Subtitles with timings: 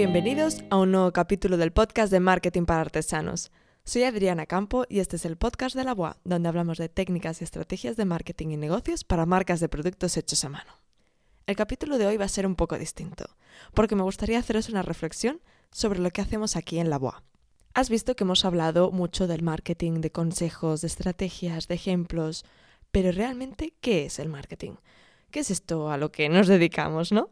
[0.00, 3.52] Bienvenidos a un nuevo capítulo del podcast de Marketing para Artesanos.
[3.84, 7.42] Soy Adriana Campo y este es el podcast de la BOA, donde hablamos de técnicas
[7.42, 10.72] y estrategias de marketing y negocios para marcas de productos hechos a mano.
[11.46, 13.26] El capítulo de hoy va a ser un poco distinto,
[13.74, 17.22] porque me gustaría haceros una reflexión sobre lo que hacemos aquí en la BOA.
[17.74, 22.46] Has visto que hemos hablado mucho del marketing, de consejos, de estrategias, de ejemplos,
[22.90, 24.76] pero realmente, ¿qué es el marketing?
[25.30, 27.28] ¿Qué es esto a lo que nos dedicamos, no?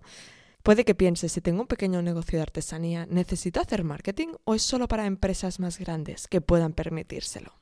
[0.69, 4.61] Puede que pienses, si tengo un pequeño negocio de artesanía, ¿necesito hacer marketing o es
[4.61, 7.55] solo para empresas más grandes que puedan permitírselo?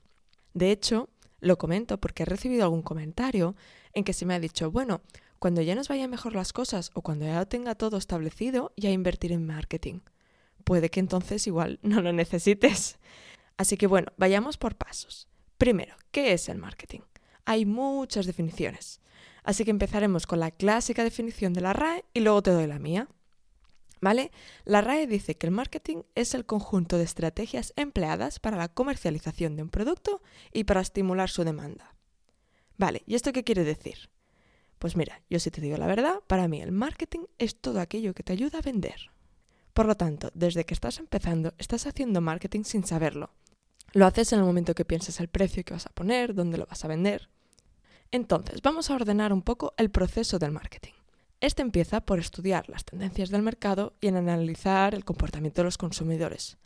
[0.53, 1.07] De hecho,
[1.39, 3.55] lo comento porque he recibido algún comentario
[3.93, 4.99] en que se me ha dicho, bueno,
[5.39, 8.89] cuando ya nos vayan mejor las cosas o cuando ya lo tenga todo establecido, ya
[8.89, 10.01] invertir en marketing.
[10.65, 12.99] Puede que entonces igual no lo necesites.
[13.55, 15.29] Así que bueno, vayamos por pasos.
[15.57, 17.03] Primero, ¿qué es el marketing?
[17.45, 18.99] Hay muchas definiciones.
[19.47, 22.79] Así que empezaremos con la clásica definición de la RAE y luego te doy la
[22.79, 23.07] mía.
[24.01, 24.29] ¿Vale?
[24.65, 29.55] La RAE dice que el marketing es el conjunto de estrategias empleadas para la comercialización
[29.55, 31.95] de un producto y para estimular su demanda.
[32.77, 34.09] Vale, ¿y esto qué quiere decir?
[34.79, 38.13] Pues mira, yo si te digo la verdad, para mí el marketing es todo aquello
[38.13, 39.11] que te ayuda a vender.
[39.73, 43.31] Por lo tanto, desde que estás empezando, estás haciendo marketing sin saberlo.
[43.93, 46.65] Lo haces en el momento que piensas el precio que vas a poner, dónde lo
[46.65, 47.29] vas a vender,
[48.11, 50.93] entonces, vamos a ordenar un poco el proceso del marketing.
[51.39, 55.77] Este empieza por estudiar las tendencias del mercado y en analizar el comportamiento de los
[55.77, 56.57] consumidores.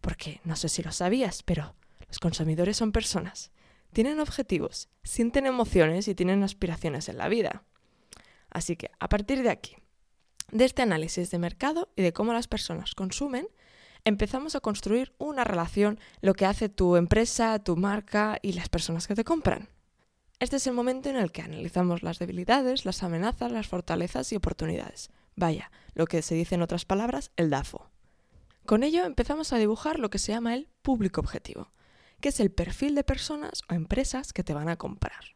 [0.00, 1.74] Porque no sé si lo sabías, pero
[2.06, 3.50] los consumidores son personas.
[3.92, 7.64] Tienen objetivos, sienten emociones y tienen aspiraciones en la vida.
[8.50, 9.76] Así que, a partir de aquí,
[10.52, 13.48] de este análisis de mercado y de cómo las personas consumen,
[14.04, 19.08] empezamos a construir una relación lo que hace tu empresa, tu marca y las personas
[19.08, 19.73] que te compran.
[20.40, 24.36] Este es el momento en el que analizamos las debilidades, las amenazas, las fortalezas y
[24.36, 25.10] oportunidades.
[25.36, 27.90] Vaya, lo que se dice en otras palabras, el DAFO.
[28.66, 31.72] Con ello empezamos a dibujar lo que se llama el público objetivo,
[32.20, 35.34] que es el perfil de personas o empresas que te van a comprar.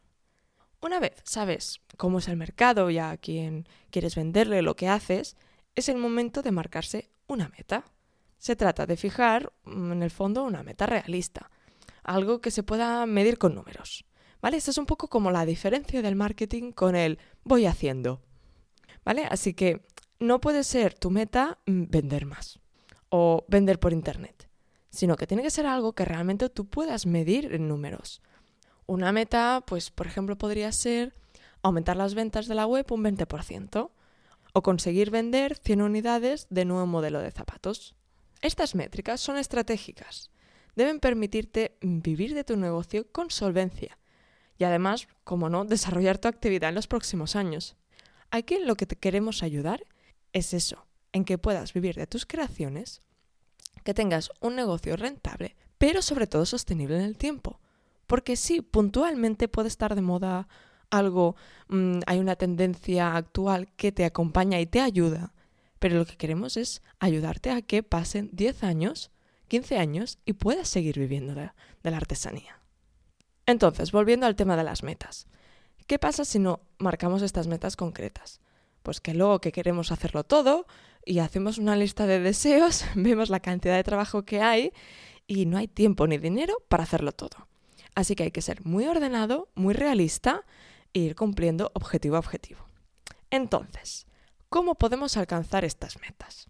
[0.81, 5.35] Una vez sabes cómo es el mercado y a quién quieres venderle lo que haces,
[5.75, 7.85] es el momento de marcarse una meta.
[8.37, 11.51] Se trata de fijar, mm, en el fondo, una meta realista,
[12.03, 14.05] algo que se pueda medir con números.
[14.41, 14.57] ¿Vale?
[14.57, 18.21] Es un poco como la diferencia del marketing con el voy haciendo.
[19.03, 19.25] ¿Vale?
[19.25, 19.81] Así que
[20.19, 22.59] no puede ser tu meta mm, vender más
[23.09, 24.49] o vender por internet,
[24.89, 28.21] sino que tiene que ser algo que realmente tú puedas medir en números.
[28.85, 31.13] Una meta, pues por ejemplo, podría ser
[31.61, 33.89] aumentar las ventas de la web un 20%
[34.53, 37.95] o conseguir vender 100 unidades de nuevo modelo de zapatos.
[38.41, 40.31] Estas métricas son estratégicas.
[40.75, 43.98] Deben permitirte vivir de tu negocio con solvencia
[44.59, 47.77] y además, como no, desarrollar tu actividad en los próximos años.
[48.29, 49.85] Aquí lo que te queremos ayudar
[50.33, 53.01] es eso, en que puedas vivir de tus creaciones,
[53.85, 57.61] que tengas un negocio rentable, pero sobre todo sostenible en el tiempo.
[58.05, 60.49] Porque sí, puntualmente puede estar de moda
[60.89, 61.37] algo,
[61.69, 65.33] mm, hay una tendencia actual que te acompaña y te ayuda,
[65.79, 69.11] pero lo que queremos es ayudarte a que pasen 10 años,
[69.47, 72.58] 15 años y puedas seguir viviendo de la artesanía.
[73.49, 75.25] Entonces, volviendo al tema de las metas.
[75.87, 78.41] ¿Qué pasa si no marcamos estas metas concretas?
[78.83, 80.67] Pues que luego que queremos hacerlo todo
[81.03, 84.71] y hacemos una lista de deseos, vemos la cantidad de trabajo que hay
[85.25, 87.47] y no hay tiempo ni dinero para hacerlo todo.
[87.95, 90.45] Así que hay que ser muy ordenado, muy realista
[90.93, 92.67] e ir cumpliendo objetivo a objetivo.
[93.31, 94.05] Entonces,
[94.49, 96.45] ¿cómo podemos alcanzar estas metas?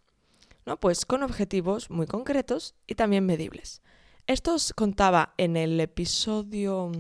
[0.65, 0.77] ¿No?
[0.77, 3.81] Pues con objetivos muy concretos y también medibles.
[4.29, 6.91] Esto os contaba en el episodio...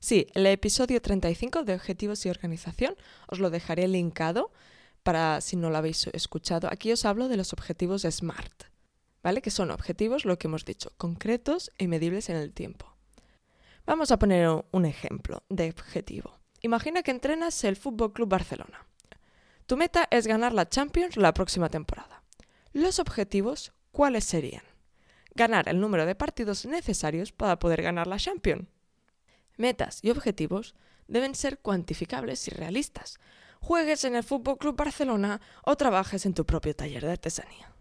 [0.00, 2.96] Sí, el episodio 35 de Objetivos y Organización.
[3.28, 4.50] Os lo dejaré linkado
[5.02, 6.68] para si no lo habéis escuchado.
[6.72, 8.70] Aquí os hablo de los objetivos SMART,
[9.22, 9.42] ¿vale?
[9.42, 12.96] Que son objetivos, lo que hemos dicho, concretos y medibles en el tiempo.
[13.84, 16.38] Vamos a poner un ejemplo de objetivo.
[16.62, 18.86] Imagina que entrenas el Fútbol Club Barcelona.
[19.66, 22.22] Tu meta es ganar la Champions la próxima temporada.
[22.72, 24.71] Los objetivos, ¿cuáles serían?
[25.34, 28.68] Ganar el número de partidos necesarios para poder ganar la Champions.
[29.56, 30.74] Metas y objetivos
[31.08, 33.18] deben ser cuantificables y realistas.
[33.60, 37.72] Juegues en el Fútbol Club Barcelona o trabajes en tu propio taller de artesanía.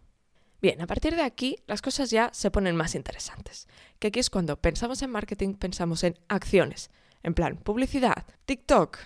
[0.62, 3.68] Bien, a partir de aquí las cosas ya se ponen más interesantes.
[3.98, 6.92] Que aquí es cuando pensamos en marketing, pensamos en acciones,
[7.24, 9.00] en plan publicidad, TikTok.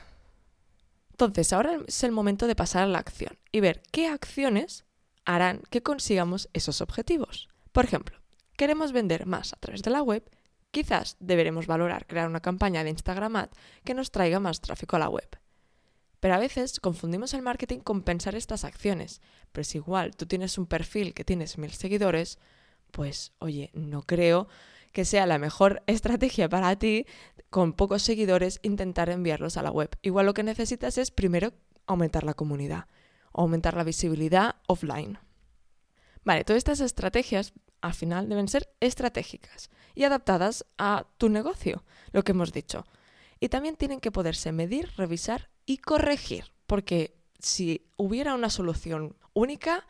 [1.11, 4.83] Entonces, ahora es el momento de pasar a la acción y ver qué acciones
[5.23, 7.47] harán que consigamos esos objetivos.
[7.71, 8.17] Por ejemplo,
[8.57, 10.23] queremos vender más a través de la web,
[10.71, 13.49] quizás deberemos valorar crear una campaña de Instagram Ad
[13.83, 15.27] que nos traiga más tráfico a la web.
[16.19, 19.21] Pero a veces confundimos el marketing con pensar estas acciones.
[19.51, 22.39] Pero si igual tú tienes un perfil que tienes mil seguidores,
[22.91, 24.47] pues oye, no creo
[24.91, 27.05] que sea la mejor estrategia para ti
[27.49, 29.95] con pocos seguidores intentar enviarlos a la web.
[30.01, 31.53] Igual lo que necesitas es primero
[31.85, 32.87] aumentar la comunidad,
[33.31, 35.19] aumentar la visibilidad offline.
[36.25, 42.23] Vale, todas estas estrategias al final deben ser estratégicas y adaptadas a tu negocio, lo
[42.23, 42.85] que hemos dicho.
[43.39, 49.85] Y también tienen que poderse medir, revisar y corregir, porque si hubiera una solución única,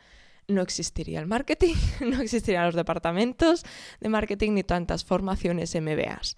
[0.46, 3.64] no existiría el marketing, no existirían los departamentos
[4.00, 6.36] de marketing ni tantas formaciones MBAs.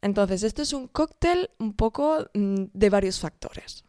[0.00, 3.84] Entonces, esto es un cóctel un poco mm, de varios factores.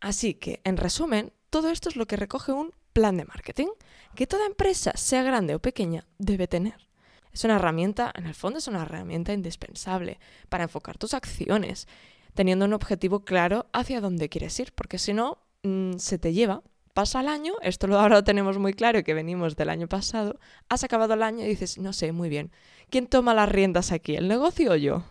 [0.00, 3.68] Así que, en resumen, todo esto es lo que recoge un plan de marketing
[4.16, 6.88] que toda empresa, sea grande o pequeña, debe tener.
[7.32, 10.18] Es una herramienta, en el fondo es una herramienta indispensable
[10.48, 11.86] para enfocar tus acciones,
[12.34, 16.62] teniendo un objetivo claro hacia dónde quieres ir, porque si no, mm, se te lleva,
[16.94, 20.40] pasa el año, esto ahora lo tenemos muy claro que venimos del año pasado,
[20.70, 22.52] has acabado el año y dices, no sé, muy bien,
[22.88, 25.04] ¿quién toma las riendas aquí, el negocio o yo?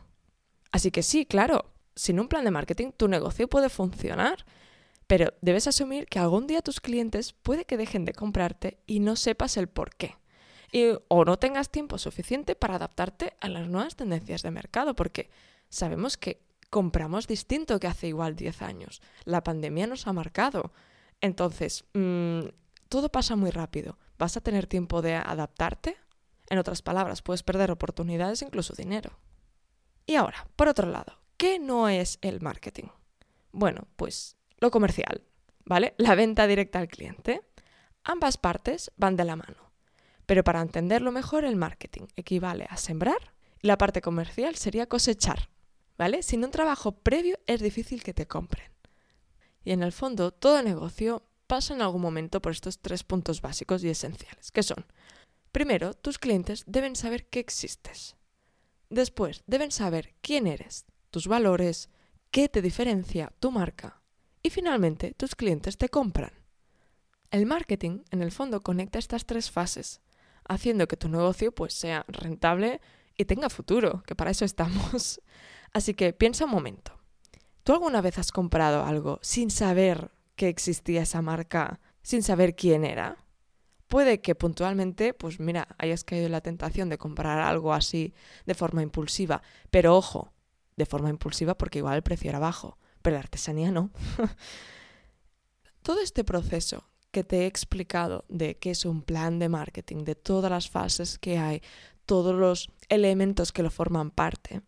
[0.71, 1.65] Así que sí, claro,
[1.95, 4.45] sin un plan de marketing tu negocio puede funcionar,
[5.07, 9.15] pero debes asumir que algún día tus clientes puede que dejen de comprarte y no
[9.15, 10.15] sepas el por qué.
[10.71, 15.29] Y, o no tengas tiempo suficiente para adaptarte a las nuevas tendencias de mercado, porque
[15.69, 19.01] sabemos que compramos distinto que hace igual 10 años.
[19.23, 20.73] La pandemia nos ha marcado.
[21.21, 22.47] Entonces, mm,
[22.89, 23.97] todo pasa muy rápido.
[24.17, 25.97] ¿Vas a tener tiempo de adaptarte?
[26.49, 29.17] En otras palabras, puedes perder oportunidades, incluso dinero.
[30.05, 32.89] Y ahora, por otro lado, ¿qué no es el marketing?
[33.51, 34.37] Bueno, pues
[34.71, 35.23] comercial,
[35.65, 35.93] ¿vale?
[35.97, 37.41] La venta directa al cliente.
[38.03, 39.71] Ambas partes van de la mano.
[40.25, 45.49] Pero para entenderlo mejor, el marketing equivale a sembrar y la parte comercial sería cosechar,
[45.97, 46.23] ¿vale?
[46.23, 48.71] Sin un trabajo previo es difícil que te compren.
[49.63, 53.83] Y en el fondo, todo negocio pasa en algún momento por estos tres puntos básicos
[53.83, 54.85] y esenciales, que son,
[55.51, 58.15] primero, tus clientes deben saber que existes.
[58.89, 61.89] Después, deben saber quién eres, tus valores,
[62.29, 64.01] qué te diferencia tu marca
[64.45, 66.29] y finalmente, tus clientes te compran.
[67.31, 70.01] El marketing, en el fondo, conecta estas tres fases,
[70.47, 72.79] haciendo que tu negocio pues, sea rentable
[73.17, 75.19] y tenga futuro, que para eso estamos.
[75.73, 76.91] Así que piensa un momento.
[77.63, 82.85] ¿Tú alguna vez has comprado algo sin saber que existía esa marca, sin saber quién
[82.85, 83.25] era?
[83.87, 88.13] Puede que puntualmente, pues mira, hayas caído en la tentación de comprar algo así
[88.45, 90.33] de forma impulsiva, pero ojo,
[90.75, 93.91] de forma impulsiva porque igual el precio era bajo pero la artesanía no.
[95.83, 100.15] Todo este proceso que te he explicado de qué es un plan de marketing, de
[100.15, 101.61] todas las fases que hay,
[102.07, 104.63] todos los elementos que lo forman parte,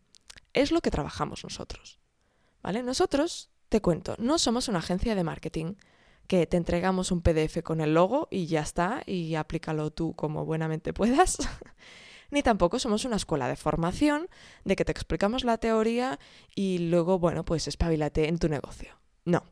[0.52, 1.98] es lo que trabajamos nosotros.
[2.62, 2.84] ¿Vale?
[2.84, 5.74] Nosotros, te cuento, no somos una agencia de marketing
[6.28, 10.44] que te entregamos un PDF con el logo y ya está, y aplícalo tú como
[10.44, 11.38] buenamente puedas.
[12.30, 14.28] ni tampoco somos una escuela de formación
[14.64, 16.18] de que te explicamos la teoría
[16.54, 18.98] y luego, bueno, pues espabilate en tu negocio.
[19.24, 19.44] No.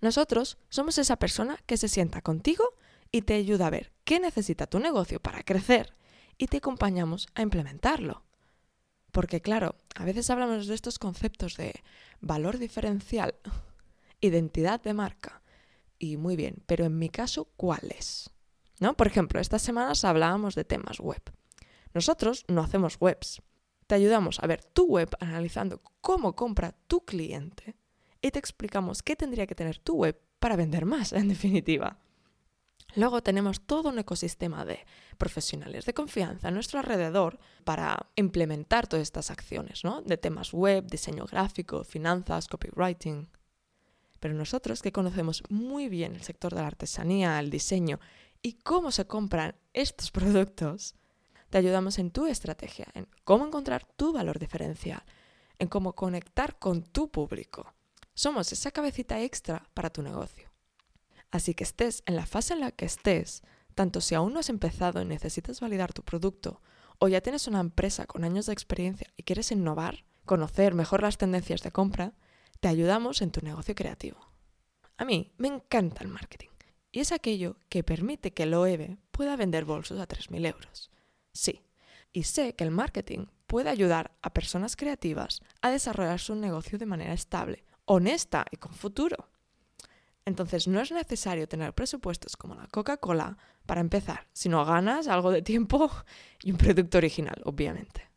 [0.00, 2.64] Nosotros somos esa persona que se sienta contigo
[3.12, 5.94] y te ayuda a ver qué necesita tu negocio para crecer
[6.38, 8.24] y te acompañamos a implementarlo.
[9.12, 11.82] Porque claro, a veces hablamos de estos conceptos de
[12.20, 13.34] valor diferencial,
[14.20, 15.42] identidad de marca,
[15.98, 18.30] y muy bien, pero en mi caso, ¿cuál es?
[18.80, 18.96] ¿No?
[18.96, 21.22] Por ejemplo, estas semanas hablábamos de temas web.
[21.94, 23.42] Nosotros no hacemos webs.
[23.86, 27.76] Te ayudamos a ver tu web analizando cómo compra tu cliente
[28.20, 31.98] y te explicamos qué tendría que tener tu web para vender más, en definitiva.
[32.94, 34.84] Luego tenemos todo un ecosistema de
[35.16, 40.02] profesionales de confianza a nuestro alrededor para implementar todas estas acciones, ¿no?
[40.02, 43.30] De temas web, diseño gráfico, finanzas, copywriting.
[44.20, 47.98] Pero nosotros que conocemos muy bien el sector de la artesanía, el diseño
[48.42, 50.94] y cómo se compran estos productos,
[51.52, 55.02] te ayudamos en tu estrategia, en cómo encontrar tu valor diferencial,
[55.58, 57.74] en cómo conectar con tu público.
[58.14, 60.50] Somos esa cabecita extra para tu negocio.
[61.30, 63.42] Así que estés en la fase en la que estés,
[63.74, 66.62] tanto si aún no has empezado y necesitas validar tu producto,
[66.98, 71.18] o ya tienes una empresa con años de experiencia y quieres innovar, conocer mejor las
[71.18, 72.14] tendencias de compra,
[72.60, 74.18] te ayudamos en tu negocio creativo.
[74.96, 76.48] A mí me encanta el marketing
[76.90, 80.91] y es aquello que permite que el OEB pueda vender bolsos a 3.000 euros.
[81.32, 81.62] Sí,
[82.12, 86.86] y sé que el marketing puede ayudar a personas creativas a desarrollar su negocio de
[86.86, 89.28] manera estable, honesta y con futuro.
[90.24, 93.36] Entonces no es necesario tener presupuestos como la Coca-Cola
[93.66, 95.90] para empezar, si no ganas algo de tiempo
[96.42, 98.11] y un producto original, obviamente.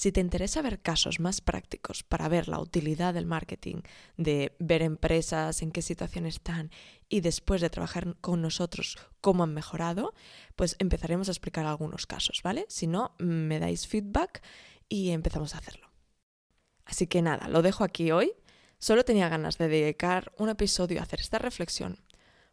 [0.00, 3.82] Si te interesa ver casos más prácticos para ver la utilidad del marketing,
[4.16, 6.70] de ver empresas en qué situación están
[7.10, 10.14] y después de trabajar con nosotros cómo han mejorado,
[10.56, 12.64] pues empezaremos a explicar algunos casos, ¿vale?
[12.70, 14.40] Si no, me dais feedback
[14.88, 15.90] y empezamos a hacerlo.
[16.86, 18.32] Así que nada, lo dejo aquí hoy.
[18.78, 21.98] Solo tenía ganas de dedicar un episodio a hacer esta reflexión,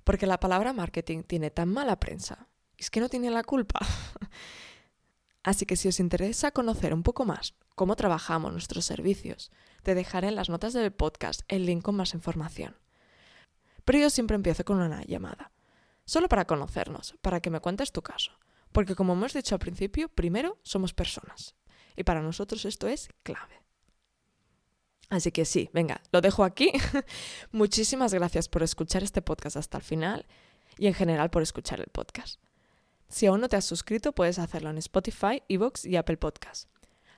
[0.03, 2.49] porque la palabra marketing tiene tan mala prensa.
[2.77, 3.79] Es que no tiene la culpa.
[5.47, 9.49] Así que si os interesa conocer un poco más cómo trabajamos nuestros servicios,
[9.81, 12.75] te dejaré en las notas del podcast el link con más información.
[13.85, 15.53] Pero yo siempre empiezo con una llamada,
[16.03, 18.33] solo para conocernos, para que me cuentes tu caso.
[18.73, 21.55] Porque como hemos dicho al principio, primero somos personas.
[21.95, 23.63] Y para nosotros esto es clave.
[25.07, 26.73] Así que sí, venga, lo dejo aquí.
[27.53, 30.25] Muchísimas gracias por escuchar este podcast hasta el final
[30.77, 32.41] y en general por escuchar el podcast.
[33.09, 36.67] Si aún no te has suscrito, puedes hacerlo en Spotify, Evox y Apple Podcasts.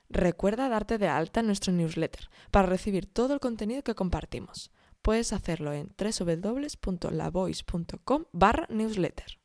[0.10, 4.72] Recuerda darte de alta en nuestro newsletter para recibir todo el contenido que compartimos.
[5.02, 9.40] Puedes hacerlo en www.lavoice.com barra newsletter.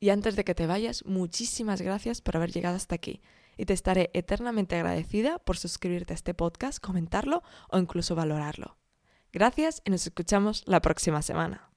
[0.00, 3.22] Y antes de que te vayas, muchísimas gracias por haber llegado hasta aquí.
[3.56, 8.78] Y te estaré eternamente agradecida por suscribirte a este podcast, comentarlo o incluso valorarlo.
[9.32, 11.71] Gracias y nos escuchamos la próxima semana.